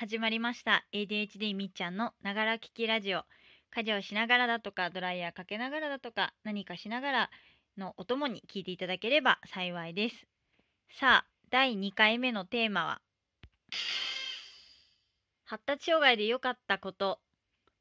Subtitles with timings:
[0.00, 0.86] 始まりました。
[0.94, 3.24] ADHD みっちゃんのながら聞きラジオ。
[3.70, 7.30] 家事をしながらだとかドライヤーかけながらだとか何かしながら
[7.76, 10.26] のお供に聞いていただければ幸いです。
[10.98, 13.02] さあ第2回目のテーマは
[15.44, 17.18] 発達障害で良かったこと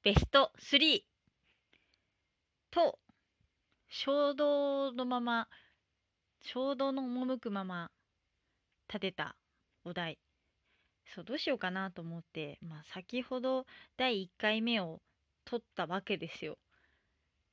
[0.03, 0.99] ベスト3
[2.69, 2.99] と
[3.87, 5.47] 衝動のまま
[6.41, 7.91] 衝動の赴くまま
[8.89, 9.37] 立てた
[9.85, 10.19] お題。
[11.15, 13.65] そうどうしようかなと思って、まあ、先ほど
[13.97, 15.01] 第1回目を
[15.45, 16.57] 取ったわけですよ。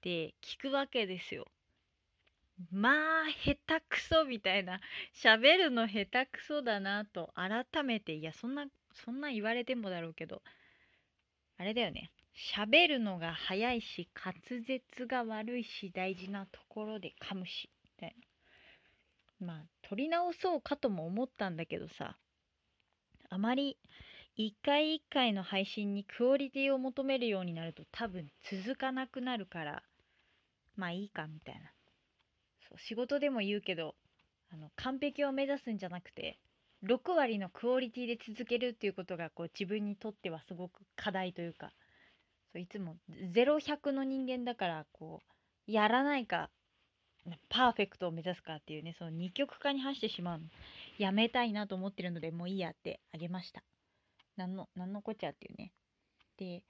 [0.03, 1.47] で聞くわけですよ。
[2.71, 4.81] まあ下手くそみたいな。
[5.15, 10.43] 喋るの下手くそだなと改めていやそんなそんな言われてもだろうけど。
[11.59, 12.11] あれだよね。
[12.35, 18.17] 喋るのが早いし滑舌が悪いし大事なところで噛むしみたい
[19.41, 19.47] な。
[19.47, 22.19] まあ取り直そうかとも思ったんだけどさ。
[23.31, 23.77] あまり
[24.37, 29.83] 一回一回の配信にクオリティを求めるようになると多分続かなくなるから
[30.77, 31.61] まあいいかみたいな。
[32.69, 33.95] そう仕事でも言うけど
[34.53, 36.39] あの完璧を目指すんじゃなくて
[36.85, 41.73] 6割のクオリティで続けるっていうことがこう自分にとってはすごく課題というか
[42.53, 42.97] そういつも
[43.35, 45.23] 0100の人間だからこ
[45.69, 46.51] うやらないか
[47.49, 50.45] パーフェクトを目指すかっていうねその二極化に走ってしまうの。
[50.99, 53.63] やめたいなと思ってるのでもういいやってあげました。
[54.37, 55.73] なんのなんのこっちゃっていうね。
[56.37, 56.63] で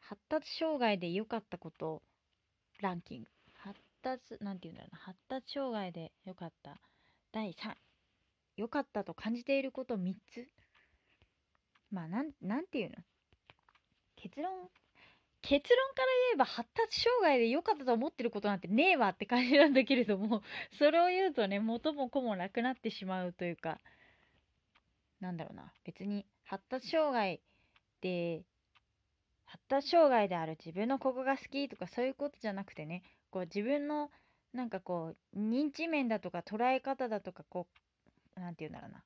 [0.00, 2.02] 発達障害で良かったこと
[2.80, 3.28] ランキング。
[3.54, 4.98] 発達なんて言うんだろうな。
[4.98, 6.80] 発達障害で良かった。
[7.32, 7.74] 第3
[8.56, 10.46] 良かったと感じていること3つ。
[11.90, 12.96] まあなんなんていうの？
[15.42, 20.42] 結論から言えば発達障害で良かったと思ってることなんてねえわって感じなんだけれども
[20.78, 23.78] それを言うとね元も子もなくなってしまうというか。
[25.20, 25.72] なんだろうな。
[25.84, 27.40] 別に発達障害
[28.00, 28.42] で
[29.44, 34.10] 発達障害である自分のここが好きとかそういうことじゃなくてねこう自分の
[34.52, 37.66] なんかこう認知面だとか捉え方だとかこ
[38.36, 39.04] うなんて言うんだろうな。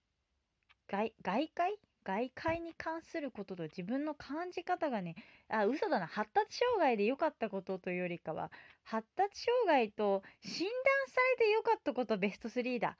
[0.88, 5.16] 外外界外界に関することと自分の感じ方がね
[5.48, 6.06] あ嘘だな。
[6.06, 8.52] 発達障害で良かったことというよりかは
[8.84, 10.72] 発達障害と診断
[11.08, 12.96] されて良かったことベスト3だ。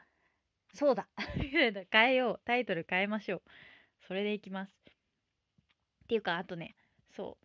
[0.74, 1.08] そうだ。
[1.92, 2.40] 変えよう。
[2.44, 3.42] タイトル変えましょう。
[4.08, 4.72] それでいきます。
[4.72, 6.74] っていうかあとね
[7.14, 7.38] そ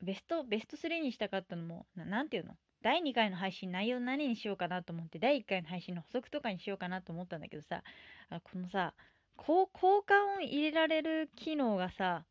[0.00, 0.04] う。
[0.04, 2.56] ベストベスト3にしたかったのもななんていうの？
[2.82, 7.82] 第2回の配信内容何にしようかなと思って第1回の配信の補足とかにしようかなと思ったんだけどさ
[8.30, 8.94] あこのさ
[9.46, 12.24] こう効果音入れられる機能がさ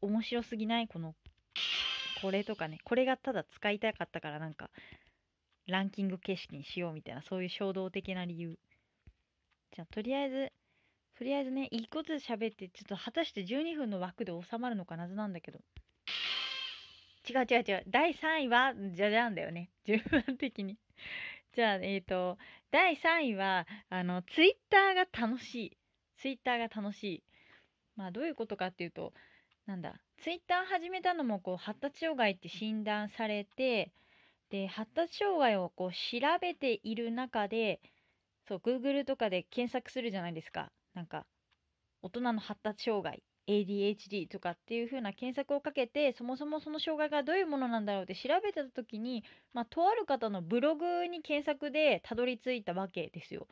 [0.00, 0.88] 面白すぎない？
[0.88, 1.14] この
[2.20, 2.78] これとかね。
[2.84, 4.70] これがただ使いたかったからなんか
[5.68, 8.58] ランキング形式にしようみたいなそういう衝動的な理由。
[9.74, 10.52] じゃあとりあえず
[11.16, 15.60] とりあえずねいいことで喋ってちょっと果たして12分の枠で収まるのか謎なんだけど。
[17.30, 17.84] 違う違う違う。
[17.86, 19.70] 第3位はじゃじゃんだよね。
[19.84, 20.76] 順番的に。
[21.54, 22.36] じゃあえっ、ー、と
[22.72, 25.76] 第3位はあのツイッターが楽しい。
[26.20, 27.22] ツイッターが楽しい
[27.96, 29.12] まあどういうことかっていうと
[29.66, 33.92] なんだツイッター始めたのもこう発達障害って診断されて
[34.50, 37.80] で発達障害をこう調べている中で
[38.48, 41.26] そう Google とかで検索するじゃないですかなんか
[42.02, 49.24] 大人の発達障害 ADHD とかっていう風な検索をかけてそもそもその障害がどういうものなんだろうって調べてた時に、
[49.54, 53.46] まあ、とある方のブログに検索でたどり着いたわけですよ。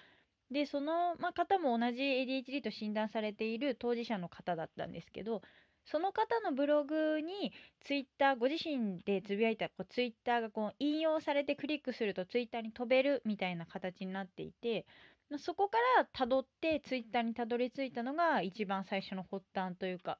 [0.51, 5.43] でその、まあ、方も同じ ADHD と診断されている当事者の方だったんですけど
[5.85, 7.53] その方のブログに
[7.85, 14.85] ツイッターご自身でつぶやいたこうツイッターがこう引用されてクリックするとツイッターに飛べるみたいな形になっていて
[15.39, 20.19] そこからたどってツイッターにたどり着いたのが一番最初の発端というか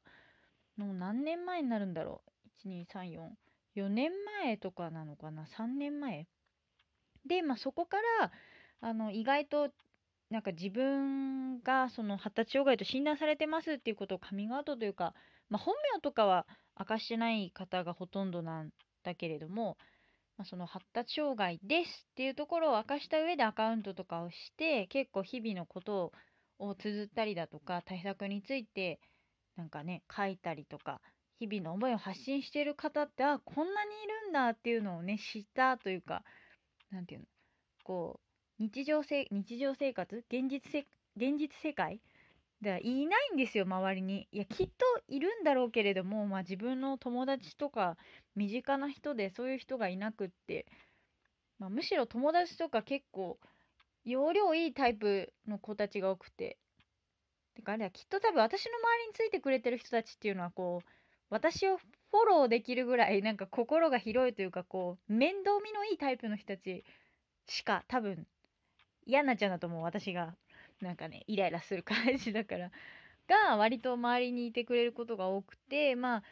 [0.77, 2.23] もう何年前になるんだろ
[2.65, 4.11] う？12344年
[4.43, 6.27] 前とかなのかな？3年前？
[7.27, 8.31] で、まあ、そこから
[8.81, 9.71] あの意外と
[10.31, 15.15] なんか自分がその発達障害と診断されてますっていうことをカミングアウトというか、
[15.49, 16.47] まあ、本名とかは
[16.79, 18.71] 明かしてない方がほとんどなん
[19.05, 19.77] だけれども、
[20.37, 26.13] まあ、その発達障害ですっていうところを明かした上でアカウントとかをして結構日々のこと
[26.59, 28.99] を綴ったりだとか対策について
[29.57, 31.01] なんかね書いたりとか
[31.39, 36.23] 日々の思いを発信してる方ってあこんなにいるんだっていうのをね知ったというか
[36.91, 37.29] 何て言うの
[37.85, 38.26] こう
[38.59, 40.25] 日常せ日常生活？
[40.31, 40.87] 現実せ
[41.17, 42.01] 現実世界？
[42.63, 44.29] ではいないんですよ周りに。
[44.33, 47.99] いやきっといるんだろうけれども、まあ、自分の友達とか
[48.35, 50.65] 身近な人でそういう人がいなくって、
[51.59, 53.39] まあ、むしろ友達とか結構
[54.07, 56.57] 容量いいタイプの子たちが多くて。
[57.55, 60.89] てかあれはきっと多分私の周りについてくれてる人たちっていうのはこう
[61.31, 66.85] 私をフォローできるぐらいなんか心が広いというかこう面倒見のいいタイプの人たち
[67.47, 68.27] しか多分
[69.07, 70.35] 嫌になっちゃうんだと思う私が。
[70.81, 72.71] なんかねイライラする感じだから。
[73.29, 76.23] が割と周りにいてくれることが多くてまあ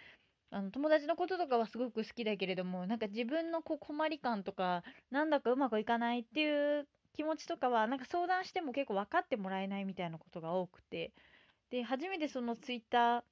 [0.50, 6.86] あの友達のこととかはすごく好きだけれどもなんか自分のこう困り感とかなんだかうまくいかないっていう
[7.16, 11.12] 気持ちとかはなんか相談しても結構分かってもらえないみたいなことが多くて。
[11.70, 13.22] で初めてそのツイッター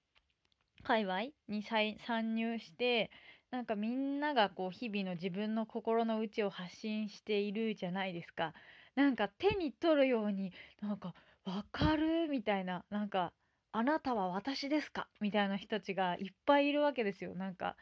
[0.83, 3.11] 界隈に参入して
[3.53, 8.53] なんかみんながこう日々の自分の心の内を発信しているじゃないですか。
[8.95, 13.33] なんか手に取るようになんか「わかる」みたいななんか
[13.73, 15.09] あなたは私ですか？
[15.21, 17.35] みたいな人たちがいっぱいいるわけですよ。
[17.35, 17.77] なんか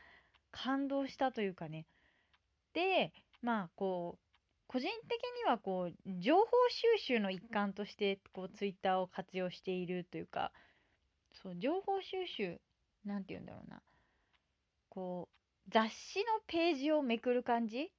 [0.53, 1.87] 感動したというかね。
[2.75, 3.13] で、
[3.43, 4.25] まあこう、
[4.69, 10.53] 個人的にはこう、情報収集の一環としてこう、ツイッターを活用しているというか、
[11.33, 12.61] そう、情報収集、
[13.05, 13.83] なんて言うんだろうな。
[14.89, 17.93] こう、雑誌のページをめくる感じ？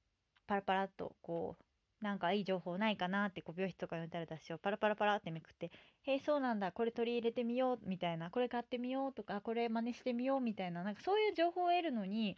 [0.46, 1.64] パラパラっとこう
[2.02, 5.70] なんかいい情報ないかなってこう病室とかに打たれたしをパラパラパラってめくって
[6.02, 12.36] 「へえそうなんだこれ取り入れてみよう」みたいな「これ買ってみよう」とか「これ真似してみよう」みたいななんかそういう情報を得るのに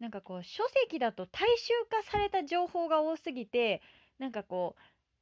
[0.00, 3.80] なんかこう書籍だと大衆化された情報が多すぎて
[4.18, 4.74] なんかこ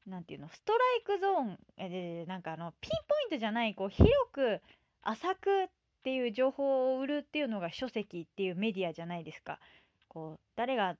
[0.07, 4.63] う何て言うのストライクゾーンえなんかあのピンポイントじゃないこう広く
[5.03, 5.69] 浅くっ
[6.05, 9.61] ていう情報を売るっていうのが書籍っていうメディアじゃないですか。
[10.09, 10.97] こう誰が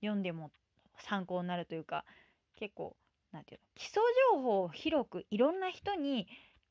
[0.00, 0.50] 読んでも
[1.02, 2.04] 参考になるというか
[2.56, 2.96] 結構
[3.32, 4.02] 何て言うの基礎
[4.34, 6.26] 情報を広くいろんな人に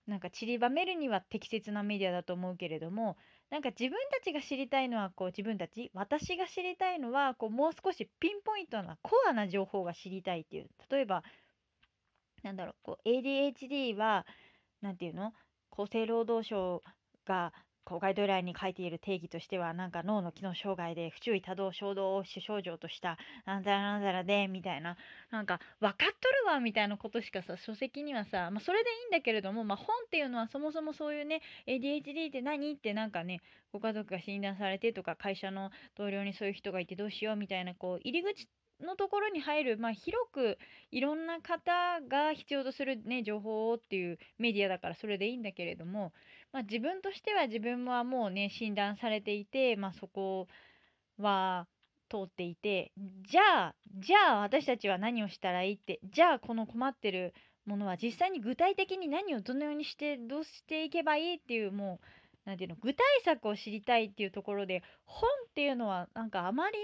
[0.07, 3.17] なんか散りばめるには適切なメディアだと思うけれども
[3.49, 10.67] なんか自分たちが知りたいのはこう自分たち私が知りたいのはこうもう少しピンポイントなコアな情報が知りたいっていう。
[10.89, 11.23] 例えば
[12.43, 14.25] なんだろうこう ADHD は
[14.81, 15.33] 何て言うの
[15.71, 16.83] 厚生労働省
[17.25, 17.53] が
[17.89, 24.95] 公開ドラインに書いている定義としてはなんか脳の機能障害で不注意多動衝動を主症状としたなんだらなんだらでみたいな
[25.31, 33.41] なんか分かっとるわみたいなことしかさ書籍にはさ、まあ、それでいいんだけれども、まあ、本っていうのはそもそもそういうね ADHD って何ってなんかね
[33.73, 38.47] ご家族が診断されてとか会社の同僚にそういう人がいてどうしようみたいなこう入り口
[38.81, 40.57] のところに入る、まあ、広く
[40.91, 46.13] いろんな方が必要とする、ね、情報をっていうメディアだからそれでいいんだけれども、
[46.51, 50.47] まあ、自分としては自分はもうね診断されていて、まあ、そこ
[51.19, 51.67] は
[52.09, 52.91] 通っていて
[53.29, 57.33] じゃあじゃあ私たちは何をしたらいいってじゃあこの困ってる
[57.65, 62.05] ものは実際に具体的に何をどのようにしてどうしていけばいいっていうもう
[62.45, 66.77] 何ていうの具体策を知りたいっていうところで本っていうのはなんかあまり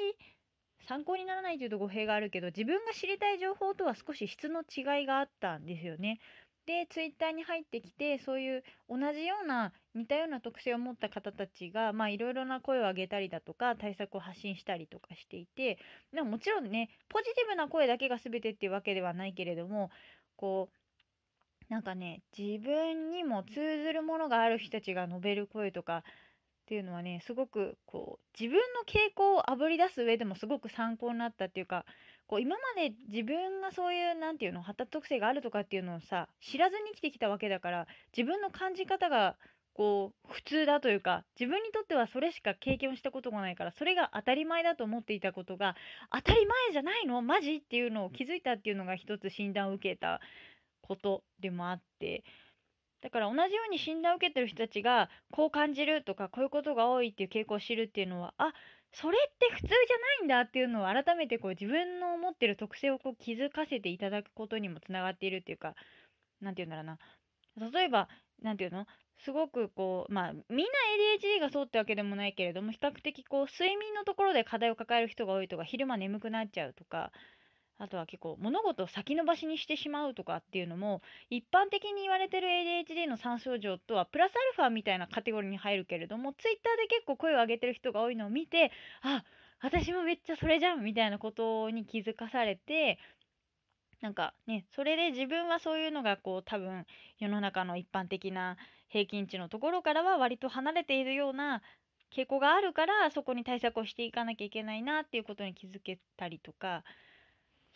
[0.88, 6.20] 参考にならないというと語弊があるけど自分が知りたい情報とは少し質の違いがあったんですよね。
[6.66, 15.78] でツイッターに入ってきてそういう同じような似たような特性を持った方たちがいろいろな声を上げたりだとか対策を発信したりとかしていて
[16.12, 19.92] でももちろんねポジティブな声だけが全てっていうわけではないけれども
[20.38, 20.86] こう
[21.70, 23.54] なんかね自分にも通
[23.84, 26.04] ずるものがある人たちが述べる声とか
[26.66, 31.86] っていうのはねすごくこう自分の傾向をあぶり出す上でもすごく参考になったっていうか
[32.26, 39.36] こう今まで自分がそういう何て言うの発達特性があるとかっていうのをさ知らずに生きてきたわけだから自分の感じ方が
[39.76, 45.76] こう普通だというか自分にとってはそれしか経験をしたことがないからそれが当たり前だと思っていたことが
[46.12, 47.22] 当たり前じゃないの？
[47.22, 47.58] マジ？
[47.58, 50.20] っていうのを気づいたっていうのが一つ診断を受けた
[50.82, 52.24] ことでもあって
[53.06, 58.52] だから同じように診断を受けてる人たちがこう感じるとかこういうことが多いっていう傾向を知るっていうのはあ
[58.94, 59.78] それって普通じゃ
[60.24, 65.76] ないんだっていうのを改めてこう自分の持ってる特性をこう気づかせていただくことにもつながっているっていうか
[66.42, 66.98] 何て言うんだろ
[67.60, 67.70] うな。
[67.72, 68.10] 例えば
[68.42, 68.88] 何て言うの？
[69.24, 70.44] すごくこうまあみんな
[71.38, 77.12] ADHD がそうってわけでもないけれども比較的こう睡眠のところで課題を抱える人が多いとか昼間眠くなっちゃうとか
[77.78, 89.24] あとは結構物事を先延ばしにしてしまうとかっていうのも一般的に言われてる ADHD の3症状とはプラスアルファみたいなカテゴリーに入るけれども Twitter で結構声を上げてる人が多いのを見てあ
[89.62, 92.98] 私もめっちゃそれじゃんみたいなことに気づかされて
[94.02, 96.86] なんかねそれで自分はそういうのがこう多分
[97.20, 101.62] 世の中の一般的な平均値のところからは割と離れているような
[102.16, 106.84] 傾向があるからそこに対策をしていかなきゃいけないなっていうことに気づけたりとか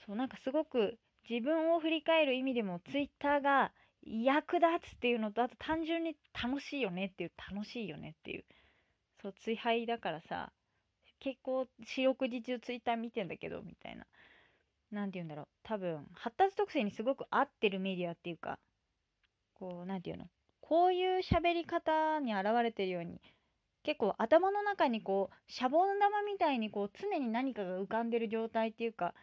[0.05, 0.97] そうなんかすごく
[1.29, 3.71] 自分を振り返る意味でもツイッターが
[4.03, 8.45] 役立つっていうのとあと単純に楽しいよねっていう楽しいよねっていう。
[9.21, 10.51] そう追廃だからさ
[11.19, 14.05] 結構四六時中ツイッター見てんだけどみたいな。
[14.91, 15.47] 何て言うんだろう。
[15.63, 18.57] 多分発達特性にすごく合ってるメディアっていうか
[19.53, 20.29] こう何て言うの。
[20.61, 23.19] こういう喋り方に表れてるように
[23.83, 29.13] 結構頭の中にこうシャボン玉みたいにこう常に何かが浮かんでる状態っていうか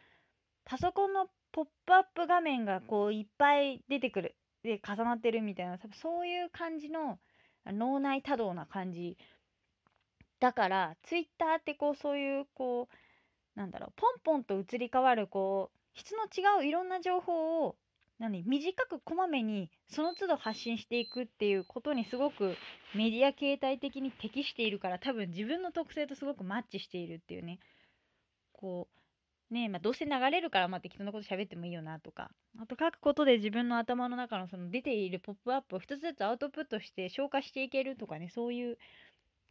[0.66, 4.36] パソコンのポップアップ画面がこういっぱい出てくる。
[4.62, 5.78] で重なってるみたいな。
[5.78, 7.18] 多分そういう感じの
[7.66, 9.16] 脳内多動な感じ。
[10.40, 17.76] だからツイッターってこうそういうこうなんだろうポンポンと移り変わるこう質の違ういろんな情報を
[18.18, 22.56] 何短くこまめにその都度発信していくっていうことにすごく
[22.94, 27.58] メディア形態的に適しているから多分自分の特性とすごくマッチしているっていうね。
[28.52, 28.95] こう
[29.50, 32.30] ねまあどうせ流れるからまあ適当なこと喋ってもいいよなとか。
[32.58, 38.78] あと書くことで自分の頭の中のその出ているポップアップを一つずつアウトプットして消化していけるとかねそういう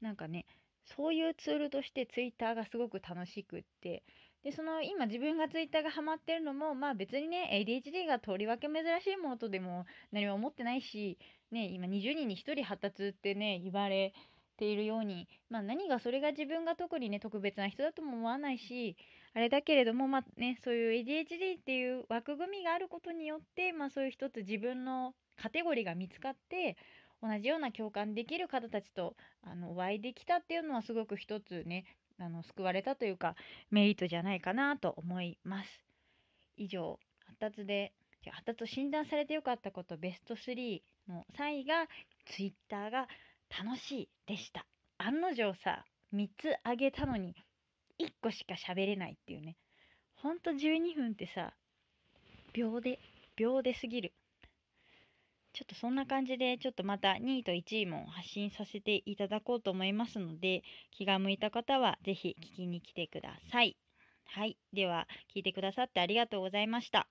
[0.02, 0.46] なんかね
[0.86, 4.04] そういうツールとしてツイッターがすごく楽しくって。
[4.44, 11.18] でその今自分がツイッターがハマってるのもまあ別にね ADHD がとりわけ珍しいものとでも何も思ってないし
[11.52, 14.14] ね今20人に1人発達ってね言われ
[14.58, 18.96] ているようにまあ何がそれが自分が特にね特別な人だとも思わないし
[19.36, 26.78] あれだけれどもまあねそういう ADHD っていう枠組みがあることによってまあそういう一つ自分のカテゴリーが見つかって
[27.22, 29.14] 同じような共感できる方たちと
[29.44, 31.84] あのお会いできたっていうのはすごく一つね
[32.18, 33.36] あの救われたというか
[33.72, 35.70] メリットじゃないかなと思います。
[36.56, 37.92] 以上発達で
[38.32, 41.88] 発達と診断されてよかったことベスト3の3位が
[42.38, 43.10] Twitter が
[43.50, 44.66] 楽しいでした。
[44.98, 47.36] 案の定さ3つあげたのに
[48.00, 49.58] 1個しか喋れないっていうね
[50.16, 51.54] ほんと12分ってさ
[52.54, 53.00] 秒で
[53.36, 54.14] 秒ですぎる
[55.56, 63.78] ちょっとそんな感じで、ちょっとまた2位と1位も発信させていただこうと思いますので、気が向いた方は是非聞きに来てください。
[64.26, 64.58] はい。
[64.74, 67.08] では、聞いてくださってありがとうございました。